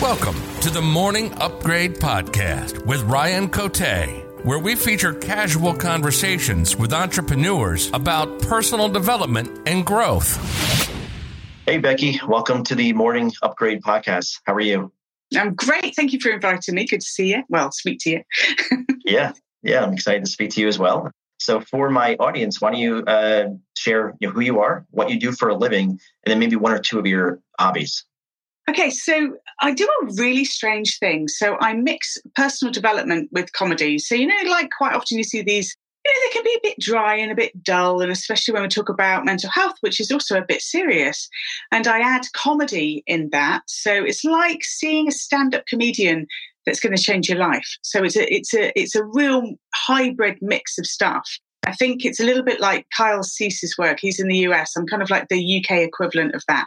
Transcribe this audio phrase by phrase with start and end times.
[0.00, 3.80] Welcome to the Morning Upgrade Podcast with Ryan Cote,
[4.44, 10.36] where we feature casual conversations with entrepreneurs about personal development and growth.
[11.66, 14.38] Hey, Becky, welcome to the Morning Upgrade Podcast.
[14.44, 14.92] How are you?
[15.36, 15.96] I'm great.
[15.96, 16.86] Thank you for inviting me.
[16.86, 17.42] Good to see you.
[17.48, 18.22] Well, speak to you.
[19.04, 19.32] yeah,
[19.64, 21.10] yeah, I'm excited to speak to you as well.
[21.40, 25.10] So, for my audience, why don't you uh, share you know, who you are, what
[25.10, 28.04] you do for a living, and then maybe one or two of your hobbies?
[28.68, 31.26] Okay, so I do a really strange thing.
[31.28, 33.98] So I mix personal development with comedy.
[33.98, 35.74] So, you know, like quite often you see these,
[36.04, 38.62] you know, they can be a bit dry and a bit dull, and especially when
[38.62, 41.30] we talk about mental health, which is also a bit serious.
[41.72, 43.62] And I add comedy in that.
[43.66, 46.26] So it's like seeing a stand up comedian
[46.66, 47.78] that's going to change your life.
[47.82, 51.26] So it's a, it's a, it's a real hybrid mix of stuff.
[51.66, 53.98] I think it's a little bit like Kyle Cease's work.
[54.00, 54.76] He's in the US.
[54.76, 56.66] I'm kind of like the UK equivalent of that.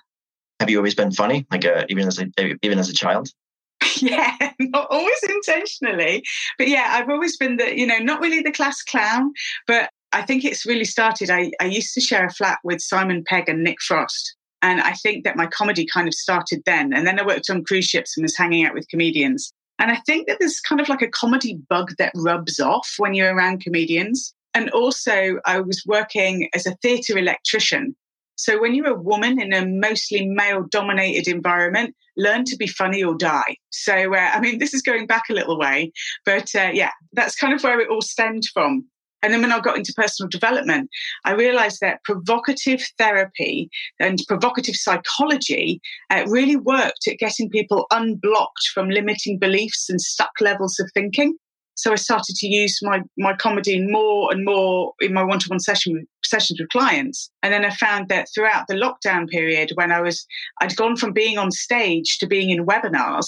[0.62, 2.28] Have you always been funny, like uh, even as a
[2.62, 3.30] even as a child?
[3.98, 6.24] yeah, not always intentionally,
[6.60, 9.34] but yeah, I've always been the you know not really the class clown,
[9.66, 11.32] but I think it's really started.
[11.32, 14.36] I, I used to share a flat with Simon Pegg and Nick Frost.
[14.62, 16.94] And I think that my comedy kind of started then.
[16.94, 19.52] And then I worked on cruise ships and was hanging out with comedians.
[19.80, 23.16] And I think that there's kind of like a comedy bug that rubs off when
[23.16, 24.36] you're around comedians.
[24.54, 27.96] And also, I was working as a theatre electrician.
[28.42, 33.04] So when you're a woman in a mostly male dominated environment, learn to be funny
[33.04, 33.56] or die.
[33.70, 35.92] So, uh, I mean, this is going back a little way,
[36.26, 38.88] but uh, yeah, that's kind of where it all stemmed from.
[39.22, 40.90] And then when I got into personal development,
[41.24, 43.70] I realized that provocative therapy
[44.00, 50.32] and provocative psychology uh, really worked at getting people unblocked from limiting beliefs and stuck
[50.42, 51.38] levels of thinking.
[51.82, 56.06] So I started to use my, my comedy more and more in my one-to-one session
[56.24, 57.32] sessions with clients.
[57.42, 60.24] And then I found that throughout the lockdown period, when I was,
[60.62, 63.26] I'd gone from being on stage to being in webinars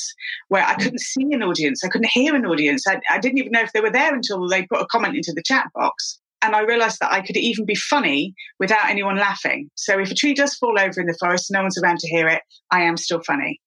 [0.50, 2.86] where I couldn't see an audience, I couldn't hear an audience.
[2.88, 5.34] I, I didn't even know if they were there until they put a comment into
[5.34, 6.20] the chat box.
[6.44, 9.72] And I realized that I could even be funny without anyone laughing.
[9.74, 12.08] So if a tree does fall over in the forest, and no one's around to
[12.08, 13.59] hear it, I am still funny.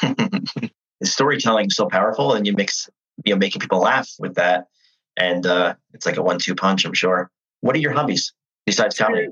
[1.04, 2.88] storytelling is so powerful and you mix
[3.24, 4.66] you know making people laugh with that
[5.16, 8.32] and uh, it's like a one-two punch i'm sure what are your hobbies
[8.66, 9.28] besides comedy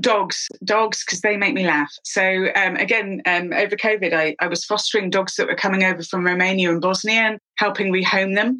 [0.00, 4.46] dogs dogs because they make me laugh so um, again um, over covid I, I
[4.46, 8.56] was fostering dogs that were coming over from romania and bosnia and helping rehome them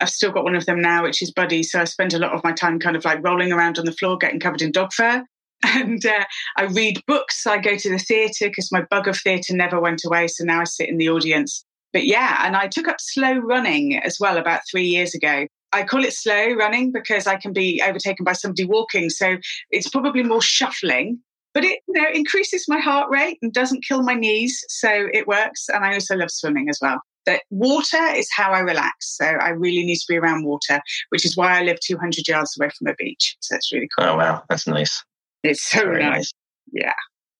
[0.00, 1.62] I've still got one of them now, which is Buddy.
[1.62, 3.92] So I spend a lot of my time kind of like rolling around on the
[3.92, 5.24] floor, getting covered in dog fur.
[5.62, 6.24] And uh,
[6.56, 7.46] I read books.
[7.46, 10.26] I go to the theatre because my bug of theatre never went away.
[10.26, 13.98] So now I sit in the audience but yeah, and I took up slow running
[13.98, 15.46] as well about three years ago.
[15.72, 19.10] I call it slow running because I can be overtaken by somebody walking.
[19.10, 19.36] So
[19.70, 21.20] it's probably more shuffling,
[21.54, 24.64] but it you know increases my heart rate and doesn't kill my knees.
[24.68, 25.68] So it works.
[25.68, 27.00] And I also love swimming as well.
[27.26, 29.16] That water is how I relax.
[29.16, 30.80] So I really need to be around water,
[31.10, 33.36] which is why I live 200 yards away from a beach.
[33.40, 34.08] So it's really cool.
[34.08, 34.42] Oh, wow.
[34.48, 35.04] That's nice.
[35.42, 36.00] It's so nice.
[36.00, 36.32] nice.
[36.72, 36.94] Yeah.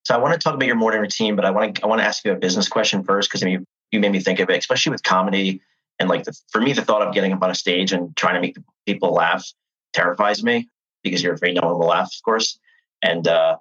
[0.04, 2.00] So I want to talk about your morning routine, but I want to I want
[2.00, 4.50] to ask you a business question first because I mean you made me think of
[4.50, 5.60] it, especially with comedy.
[5.98, 8.34] And like the, for me, the thought of getting up on a stage and trying
[8.34, 8.56] to make
[8.86, 9.46] people laugh
[9.92, 10.68] terrifies me
[11.02, 12.58] because you're afraid no one will laugh, of course.
[13.02, 13.56] And uh,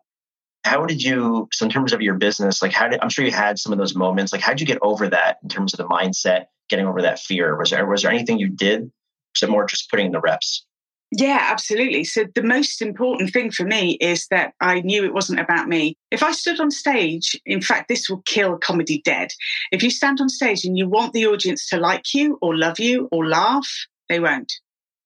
[0.63, 3.31] how did you, so in terms of your business, like how did, I'm sure you
[3.31, 5.77] had some of those moments, like how did you get over that in terms of
[5.77, 7.57] the mindset, getting over that fear?
[7.57, 8.91] Was there, was there anything you did?
[9.35, 10.65] Was it more just putting in the reps?
[11.11, 12.03] Yeah, absolutely.
[12.03, 15.97] So the most important thing for me is that I knew it wasn't about me.
[16.11, 19.29] If I stood on stage, in fact, this will kill comedy dead.
[19.71, 22.79] If you stand on stage and you want the audience to like you or love
[22.79, 23.67] you or laugh,
[24.07, 24.53] they won't.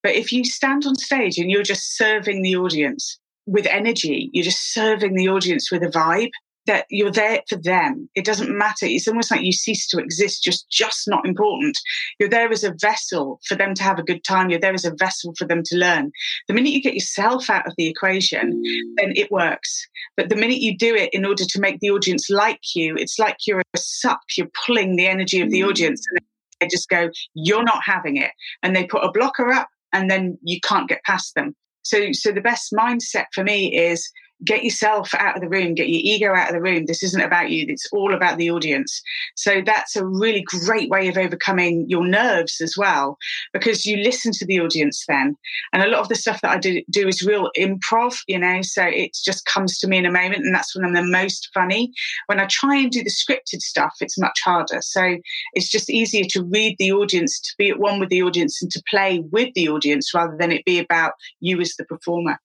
[0.01, 4.43] But if you stand on stage and you're just serving the audience with energy, you're
[4.43, 6.31] just serving the audience with a vibe,
[6.65, 8.09] that you're there for them.
[8.15, 8.85] It doesn't matter.
[8.85, 11.77] It's almost like you cease to exist, just just not important.
[12.19, 14.49] You're there as a vessel for them to have a good time.
[14.49, 16.11] You're there as a vessel for them to learn.
[16.47, 18.61] The minute you get yourself out of the equation,
[18.97, 19.87] then it works.
[20.15, 23.19] But the minute you do it in order to make the audience like you, it's
[23.19, 24.21] like you're a suck.
[24.37, 25.69] You're pulling the energy of the mm.
[25.69, 26.05] audience.
[26.11, 26.19] And
[26.59, 30.37] they just go, "You're not having it," and they put a blocker up, and then
[30.43, 31.55] you can't get past them.
[31.83, 34.09] So, so the best mindset for me is
[34.43, 36.85] get yourself out of the room, get your ego out of the room.
[36.85, 39.01] This isn't about you, it's all about the audience.
[39.35, 43.17] So that's a really great way of overcoming your nerves as well,
[43.51, 45.35] because you listen to the audience then.
[45.71, 48.61] And a lot of the stuff that I do, do is real improv, you know,
[48.61, 50.43] so it just comes to me in a moment.
[50.43, 51.91] And that's when I'm the most funny.
[52.27, 54.79] When I try and do the scripted stuff, it's much harder.
[54.81, 55.17] So
[55.53, 58.71] it's just easier to read the audience, to be at one with the audience, and
[58.71, 62.39] to play with the audience rather than it be about you as the performer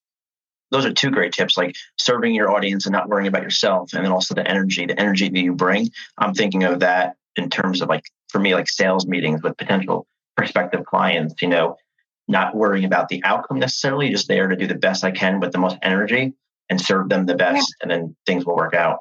[0.70, 4.04] those are two great tips like serving your audience and not worrying about yourself and
[4.04, 5.88] then also the energy the energy that you bring
[6.18, 10.06] i'm thinking of that in terms of like for me like sales meetings with potential
[10.38, 11.76] prospective clients, you know,
[12.28, 15.52] not worrying about the outcome necessarily, just there to do the best I can with
[15.52, 16.32] the most energy
[16.70, 17.82] and serve them the best, yeah.
[17.82, 18.98] and then things will work out.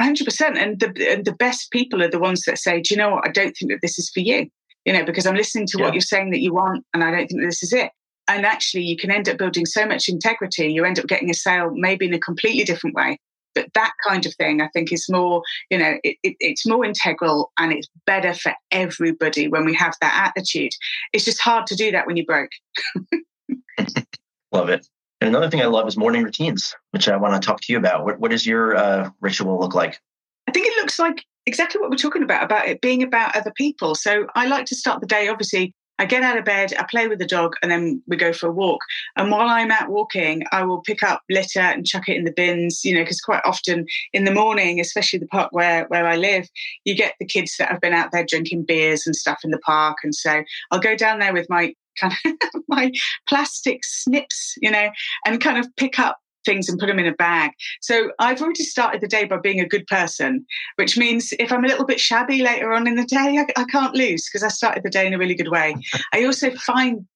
[0.00, 0.56] 100%.
[0.56, 3.28] And the, and the best people are the ones that say, do you know what?
[3.28, 4.48] I don't think that this is for you,
[4.84, 5.84] you know, because I'm listening to yeah.
[5.84, 7.90] what you're saying that you want, and I don't think that this is it.
[8.36, 11.34] And actually, you can end up building so much integrity, you end up getting a
[11.34, 13.18] sale maybe in a completely different way.
[13.56, 16.84] But that kind of thing, I think, is more, you know, it, it, it's more
[16.84, 20.70] integral and it's better for everybody when we have that attitude.
[21.12, 22.50] It's just hard to do that when you're broke.
[24.52, 24.86] love it.
[25.20, 27.78] And another thing I love is morning routines, which I want to talk to you
[27.78, 28.04] about.
[28.04, 30.00] What, what does your uh, ritual look like?
[30.46, 33.52] I think it looks like exactly what we're talking about, about it being about other
[33.56, 33.96] people.
[33.96, 37.08] So I like to start the day, obviously, I get out of bed, I play
[37.08, 38.80] with the dog, and then we go for a walk.
[39.16, 42.32] And while I'm out walking, I will pick up litter and chuck it in the
[42.32, 46.16] bins, you know, because quite often in the morning, especially the park where, where I
[46.16, 46.48] live,
[46.86, 49.58] you get the kids that have been out there drinking beers and stuff in the
[49.58, 49.98] park.
[50.02, 52.92] And so I'll go down there with my kind of my
[53.28, 54.88] plastic snips, you know,
[55.26, 57.52] and kind of pick up things and put them in a bag.
[57.80, 60.44] So I've already started the day by being a good person,
[60.76, 63.64] which means if I'm a little bit shabby later on in the day, I, I
[63.64, 65.76] can't lose because I started the day in a really good way.
[66.12, 67.06] I also find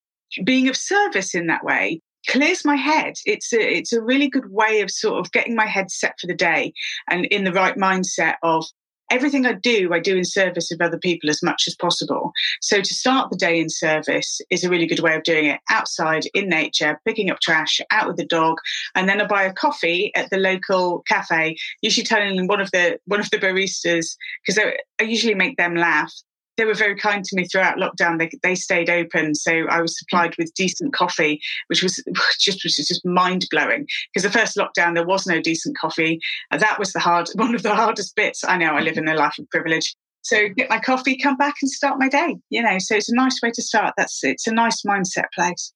[0.45, 3.15] being of service in that way clears my head.
[3.27, 6.27] It's a, it's a really good way of sort of getting my head set for
[6.27, 6.73] the day
[7.11, 8.65] and in the right mindset of
[9.11, 12.33] everything I do, I do in service of other people as much as possible.
[12.61, 15.61] So to start the day in service is a really good way of doing it
[15.71, 18.59] outside in nature, picking up trash, out with the dog,
[18.95, 22.99] and then I buy a coffee at the local cafe, usually telling one of the
[23.07, 24.59] one of the baristas because
[25.01, 26.13] I usually make them laugh
[26.57, 28.19] they were very kind to me throughout lockdown.
[28.19, 32.03] They, they stayed open, so I was supplied with decent coffee, which was
[32.41, 33.87] just was just mind blowing.
[34.13, 36.21] Because the first lockdown there was no decent coffee.
[36.51, 38.45] Uh, that was the hard one of the hardest bits.
[38.45, 39.95] I know I live in a life of privilege.
[40.23, 42.37] So get my coffee, come back and start my day.
[42.51, 43.95] You know, so it's a nice way to start.
[43.97, 45.73] That's it's a nice mindset place.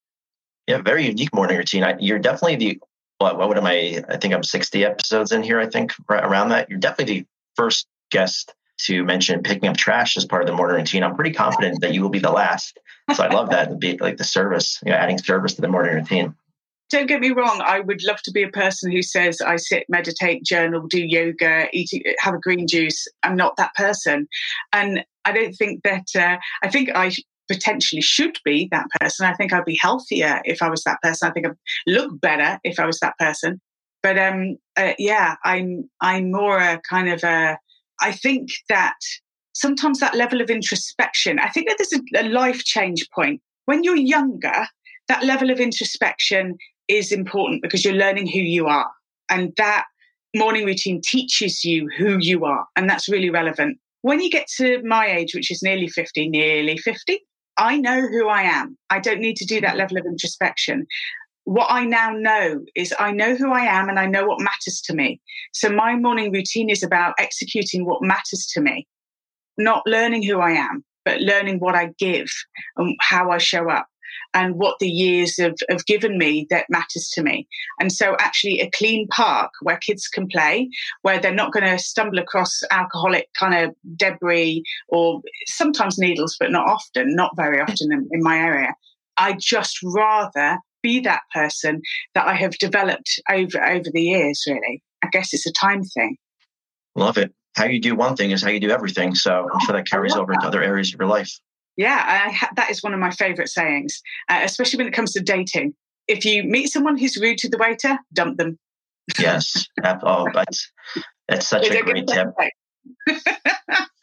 [0.67, 1.83] Yeah, very unique morning routine.
[1.85, 2.81] I, you're definitely the
[3.19, 4.05] what, what am I?
[4.09, 5.59] I think I'm 60 episodes in here.
[5.59, 6.71] I think around that.
[6.71, 7.27] You're definitely the
[7.57, 11.03] first guest to mention picking up trash as part of the morning routine.
[11.03, 12.79] I'm pretty confident that you will be the last.
[13.15, 15.95] So I love that, be like the service, you know, adding service to the morning
[15.95, 16.35] routine.
[16.91, 17.61] Don't get me wrong.
[17.65, 21.69] I would love to be a person who says I sit, meditate, journal, do yoga,
[21.73, 23.07] eat, have a green juice.
[23.23, 24.27] I'm not that person,
[24.73, 26.07] and I don't think that.
[26.17, 27.13] Uh, I think I
[27.51, 29.27] potentially should be that person.
[29.27, 31.29] I think I'd be healthier if I was that person.
[31.29, 33.61] I think I'd look better if I was that person.
[34.03, 37.59] But um, uh, yeah, I'm I'm more a kind of a
[38.01, 38.97] I think that
[39.55, 43.41] sometimes that level of introspection, I think that there's a, a life change point.
[43.67, 44.67] When you're younger,
[45.09, 46.57] that level of introspection
[46.87, 48.91] is important because you're learning who you are.
[49.31, 49.85] And that
[50.35, 52.67] morning routine teaches you who you are.
[52.77, 53.79] And that's really relevant.
[54.03, 57.21] When you get to my age, which is nearly 50, nearly 50,
[57.57, 58.79] I know who I am.
[58.89, 59.79] I don't need to do that mm-hmm.
[59.79, 60.87] level of introspection
[61.49, 64.83] what I now know is I know who I am and I know what matters
[64.85, 65.19] to me.
[65.55, 68.87] So my morning routine is about executing what matters to me,
[69.57, 72.29] not learning who I am, but learning what I give
[72.77, 73.87] and how I show up
[74.35, 77.49] and what the years have, have given me that matters to me.
[77.81, 80.69] And so, actually, a clean park where kids can play,
[81.01, 86.51] where they're not going to stumble across alcoholic kind of debris or sometimes needles, but
[86.51, 88.75] not often, not very often in, in my area.
[89.17, 91.83] I just rather be that person
[92.15, 94.45] that I have developed over over the years.
[94.47, 96.17] Really, I guess it's a time thing.
[96.95, 97.33] Love it.
[97.57, 99.15] How you do one thing is how you do everything.
[99.15, 100.37] So I'm sure that carries over that.
[100.37, 101.31] into other areas of your life.
[101.77, 105.21] Yeah, ha- that is one of my favorite sayings, uh, especially when it comes to
[105.21, 105.75] dating.
[106.09, 108.59] If you meet someone who's rude to the waiter, dump them.
[109.19, 109.67] Yes.
[109.85, 110.71] oh, that's
[111.29, 112.29] that's such a great tip.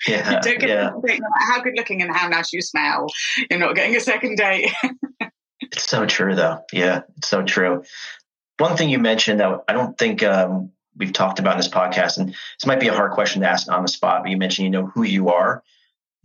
[0.07, 0.89] yeah, don't get yeah.
[0.89, 3.07] no matter how good looking and how nice you smell.
[3.49, 4.71] You're not getting a second date.
[5.75, 6.63] It's so true, though.
[6.71, 7.83] Yeah, it's so true.
[8.57, 12.17] One thing you mentioned that I don't think um, we've talked about in this podcast,
[12.17, 14.65] and this might be a hard question to ask on the spot, but you mentioned
[14.65, 15.63] you know who you are.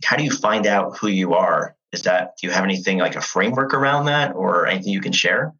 [0.05, 1.75] How do you find out who you are?
[1.91, 5.11] Is that do you have anything like a framework around that, or anything you can
[5.11, 5.53] share?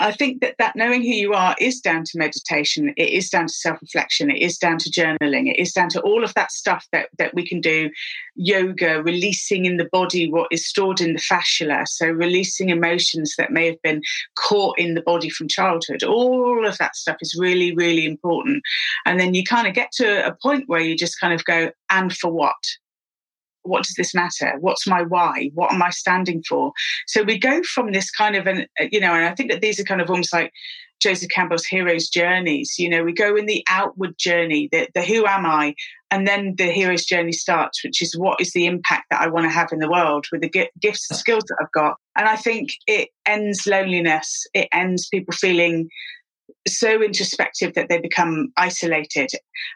[0.00, 2.94] I think that that knowing who you are is down to meditation.
[2.96, 4.30] It is down to self-reflection.
[4.30, 5.50] It is down to journaling.
[5.50, 7.90] It is down to all of that stuff that that we can do.
[8.34, 11.84] Yoga, releasing in the body what is stored in the fascia.
[11.86, 14.00] So releasing emotions that may have been
[14.36, 16.02] caught in the body from childhood.
[16.02, 18.62] All of that stuff is really, really important.
[19.04, 21.70] And then you kind of get to a point where you just kind of go,
[21.90, 22.56] and for what?
[23.62, 24.54] What does this matter?
[24.60, 25.50] What's my why?
[25.54, 26.72] What am I standing for?
[27.06, 29.60] So we go from this kind of an, uh, you know, and I think that
[29.60, 30.52] these are kind of almost like
[31.00, 32.74] Joseph Campbell's hero's journeys.
[32.78, 35.74] You know, we go in the outward journey, the, the who am I,
[36.10, 39.44] and then the hero's journey starts, which is what is the impact that I want
[39.44, 41.96] to have in the world with the gifts and skills that I've got.
[42.16, 44.46] And I think it ends loneliness.
[44.52, 45.88] It ends people feeling
[46.66, 49.30] so introspective that they become isolated.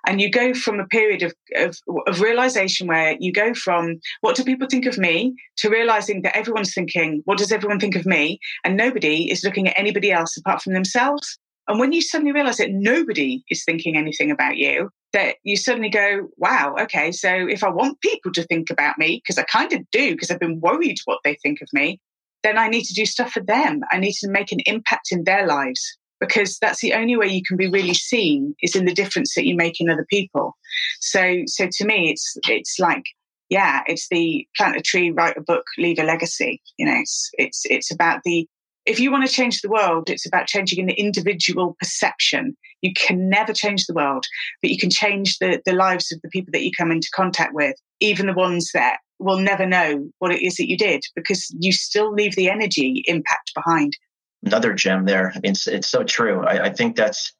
[0.06, 4.36] And you go from a period of, of, of, realization where you go from what
[4.36, 8.06] do people think of me to realizing that everyone's thinking, what does everyone think of
[8.06, 8.38] me?
[8.64, 11.38] And nobody is looking at anybody else apart from themselves.
[11.68, 15.88] And when you suddenly realize that nobody is thinking anything about you, that you suddenly
[15.88, 19.72] go, wow, okay, so if I want people to think about me, because I kind
[19.72, 22.00] of do, because I've been worried what they think of me,
[22.42, 23.80] then I need to do stuff for them.
[23.90, 27.42] I need to make an impact in their lives because that's the only way you
[27.46, 30.56] can be really seen is in the difference that you make in other people.
[31.00, 33.04] So, so to me, it's it's like
[33.50, 36.62] yeah, it's the plant a tree, write a book, leave a legacy.
[36.78, 38.48] You know, it's it's it's about the
[38.86, 42.56] if you want to change the world, it's about changing an individual perception.
[42.82, 44.26] You can never change the world,
[44.60, 47.54] but you can change the, the lives of the people that you come into contact
[47.54, 51.48] with, even the ones that will never know what it is that you did, because
[51.58, 53.96] you still leave the energy impact behind
[54.44, 55.32] another gem there.
[55.42, 56.44] It's, it's so true.
[56.44, 57.32] I, I, think that's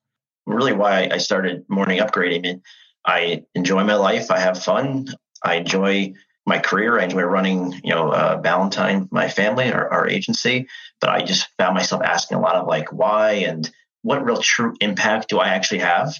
[0.46, 2.38] really why I started morning upgrading.
[2.38, 2.62] I, mean,
[3.06, 4.30] I enjoy my life.
[4.30, 5.08] I have fun.
[5.44, 6.14] I enjoy
[6.46, 6.98] my career.
[6.98, 10.68] I enjoy running, you know, uh, Valentine, my family, our, our agency.
[11.00, 13.70] But I just found myself asking a lot of like, why and
[14.02, 16.14] what real true impact do I actually have?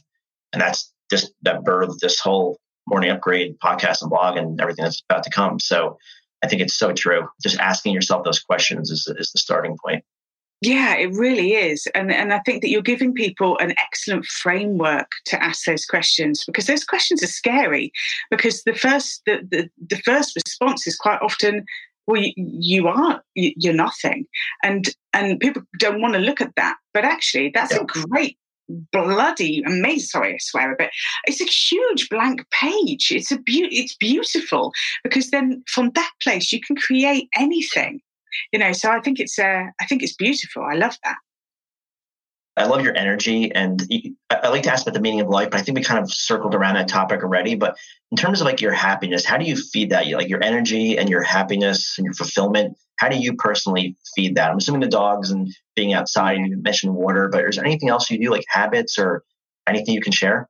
[0.53, 5.03] And that's just that birthed this whole morning upgrade podcast and blog and everything that's
[5.09, 5.59] about to come.
[5.59, 5.99] So
[6.43, 7.29] I think it's so true.
[7.43, 10.05] Just asking yourself those questions is, is the starting point.
[10.61, 11.87] Yeah, it really is.
[11.95, 16.45] And, and I think that you're giving people an excellent framework to ask those questions
[16.47, 17.93] because those questions are scary
[18.31, 21.67] because the first the, the, the first response is quite often
[22.07, 24.27] well you, you are you're nothing
[24.63, 27.81] and and people don't want to look at that but actually that's yeah.
[27.81, 28.39] a great
[28.93, 30.91] bloody amazing sorry i swear a bit
[31.27, 36.53] it's a huge blank page it's a be- it's beautiful because then from that place
[36.53, 38.01] you can create anything
[38.53, 41.17] you know so i think it's uh, i think it's beautiful i love that
[42.57, 43.83] I love your energy, and
[44.31, 46.13] I like to ask about the meaning of life, but I think we kind of
[46.13, 47.57] circled around that topic already.
[47.57, 47.77] But
[48.13, 50.07] in terms of like your happiness, how do you feed that?
[50.07, 52.77] You like your energy and your happiness and your fulfillment.
[52.97, 54.53] How do you personally feed that?
[54.53, 56.39] I'm assuming the dogs and being outside.
[56.39, 59.25] You mentioned water, but is there anything else you do, like habits or
[59.67, 60.49] anything you can share?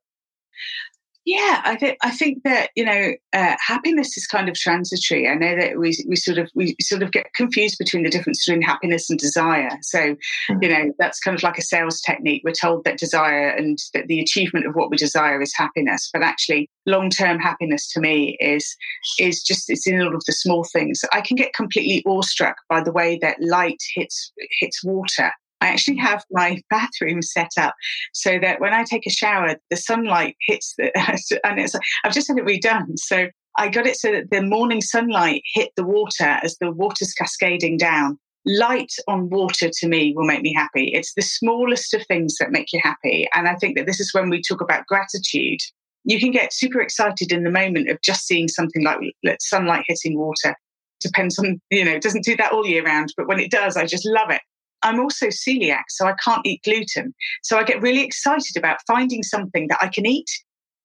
[1.26, 5.26] Yeah, I think I think that you know uh, happiness is kind of transitory.
[5.26, 8.45] I know that we we sort of we sort of get confused between the difference
[8.45, 9.71] between happiness and desire.
[9.81, 10.16] So mm.
[10.61, 12.43] you know that's kind of like a sales technique.
[12.45, 16.23] We're told that desire and that the achievement of what we desire is happiness, but
[16.23, 18.76] actually long term happiness to me is
[19.19, 21.00] is just it's in all of the small things.
[21.14, 25.33] I can get completely awestruck by the way that light hits hits water
[25.64, 27.75] I actually have my bathroom set up
[28.12, 30.97] so that when I take a shower, the sunlight hits the,
[31.47, 32.99] and it's, I've just had it redone.
[32.99, 37.14] So I got it so that the morning sunlight hit the water as the water's
[37.14, 38.18] cascading down.
[38.47, 40.88] Light on water to me will make me happy.
[40.88, 43.26] It's the smallest of things that make you happy.
[43.35, 45.61] And I think that this is when we talk about gratitude.
[46.04, 48.99] You can get super excited in the moment of just seeing something like
[49.40, 50.54] sunlight hitting water.
[51.00, 53.78] Depends on, you know, it doesn't do that all year round, but when it does,
[53.78, 54.42] I just love it.
[54.83, 57.14] I'm also celiac, so I can't eat gluten.
[57.43, 60.31] So I get really excited about finding something that I can eat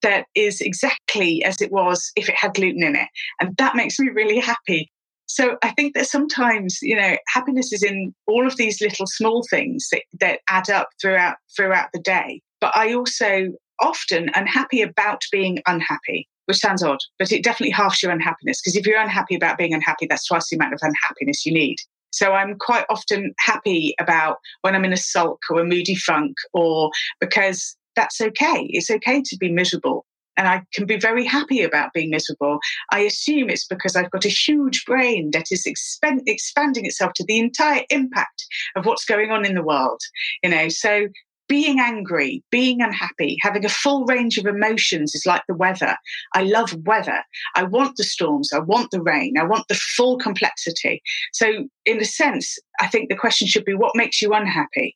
[0.02, 3.10] that is exactly as it was if it had gluten in it.
[3.42, 4.92] And that makes me really happy.
[5.26, 9.44] So I think that sometimes, you know, happiness is in all of these little small
[9.50, 12.42] things that, that add up throughout throughout the day.
[12.60, 17.72] But I also often am happy about being unhappy, which sounds odd, but it definitely
[17.72, 18.60] halves your unhappiness.
[18.60, 21.78] Because if you're unhappy about being unhappy, that's twice the amount of unhappiness you need.
[22.12, 26.36] So I'm quite often happy about when I'm in a sulk or a moody funk,
[26.54, 28.68] or because that's okay.
[28.70, 30.06] It's okay to be miserable.
[30.38, 32.60] And I can be very happy about being miserable.
[32.94, 37.26] I assume it's because I've got a huge brain that is expand, expanding itself to
[37.28, 38.46] the entire impact
[38.78, 40.00] of what's going on in the world.
[40.42, 41.08] You know, so
[41.50, 45.98] being angry, being unhappy, having a full range of emotions is like the weather.
[46.34, 47.24] I love weather.
[47.56, 48.54] I want the storms.
[48.54, 49.34] I want the rain.
[49.38, 51.02] I want the full complexity.
[51.34, 54.96] So, in a sense, I think the question should be what makes you unhappy?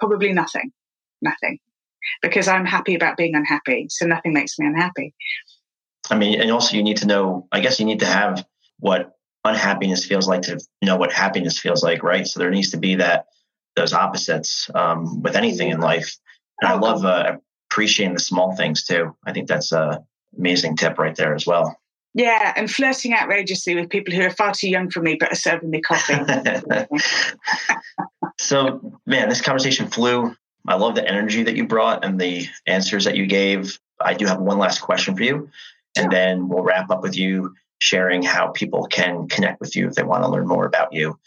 [0.00, 0.72] Probably nothing.
[1.20, 1.58] Nothing.
[2.22, 3.86] Because I'm happy about being unhappy.
[3.90, 5.14] So, nothing makes me unhappy.
[6.10, 8.44] I mean, and also you need to know, I guess you need to have
[8.78, 9.12] what
[9.44, 12.26] unhappiness feels like to know what happiness feels like, right?
[12.26, 13.26] So, there needs to be that
[13.76, 16.16] those opposites um, with anything in life.
[16.60, 17.36] And I love uh,
[17.70, 19.14] appreciating the small things too.
[19.24, 20.04] I think that's a
[20.36, 21.78] amazing tip right there as well.
[22.14, 25.36] Yeah, and flirting outrageously with people who are far too young for me but are
[25.36, 26.14] serving me coffee.
[28.38, 30.34] so, man, this conversation flew.
[30.66, 33.78] I love the energy that you brought and the answers that you gave.
[34.00, 35.50] I do have one last question for you,
[35.96, 39.94] and then we'll wrap up with you sharing how people can connect with you if
[39.94, 41.18] they want to learn more about you.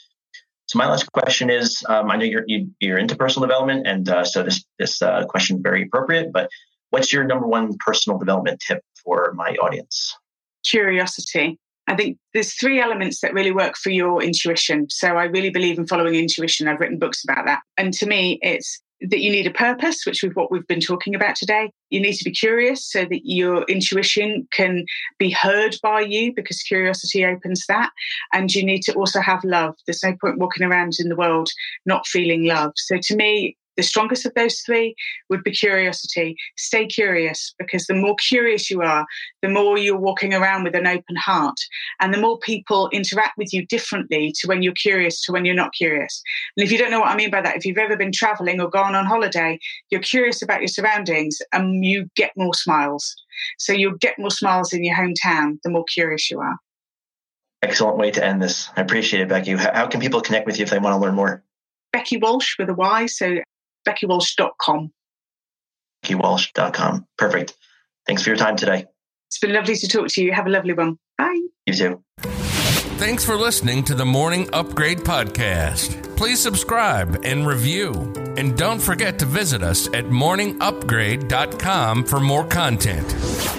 [0.69, 4.07] So my last question is: um, I know you're you, are into personal development, and
[4.07, 6.31] uh, so this this uh, question is very appropriate.
[6.31, 6.47] But
[6.91, 10.15] what's your number one personal development tip for my audience?
[10.63, 11.57] Curiosity.
[11.88, 14.85] I think there's three elements that really work for your intuition.
[14.91, 16.67] So I really believe in following intuition.
[16.67, 17.61] I've written books about that.
[17.75, 21.15] And to me, it's that you need a purpose, which is what we've been talking
[21.15, 21.72] about today.
[21.89, 24.86] You need to be curious so that your intuition can
[25.18, 27.91] be heard by you because curiosity opens that.
[28.34, 29.75] And you need to also have love.
[29.86, 31.50] There's no point walking around in the world
[31.86, 32.74] not feeling love.
[32.75, 34.93] So to me, the strongest of those three
[35.29, 36.36] would be curiosity.
[36.57, 39.05] Stay curious because the more curious you are,
[39.41, 41.55] the more you're walking around with an open heart,
[42.01, 45.55] and the more people interact with you differently to when you're curious to when you're
[45.55, 46.21] not curious.
[46.57, 48.59] And if you don't know what I mean by that, if you've ever been traveling
[48.59, 49.57] or gone on holiday,
[49.89, 53.15] you're curious about your surroundings and you get more smiles.
[53.59, 56.57] So you'll get more smiles in your hometown the more curious you are.
[57.62, 58.69] Excellent way to end this.
[58.75, 59.55] I appreciate it, Becky.
[59.55, 61.45] How can people connect with you if they want to learn more?
[61.91, 63.05] Becky Walsh with a Y.
[63.07, 63.39] So
[63.89, 64.91] beckywalsh.com.
[66.05, 67.05] beckywalsh.com.
[67.17, 67.58] Perfect.
[68.05, 68.86] Thanks for your time today.
[69.27, 70.31] It's been lovely to talk to you.
[70.31, 70.98] Have a lovely one.
[71.17, 71.48] Bye.
[71.65, 72.03] You too.
[72.98, 76.17] Thanks for listening to the Morning Upgrade Podcast.
[76.17, 77.93] Please subscribe and review.
[78.36, 83.58] And don't forget to visit us at morningupgrade.com for more content.